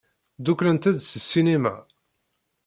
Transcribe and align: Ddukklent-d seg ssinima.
Ddukklent-d 0.39 0.93
seg 1.01 1.21
ssinima. 1.23 1.75